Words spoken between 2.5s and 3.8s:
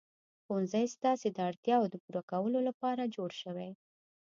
لپاره جوړ شوی.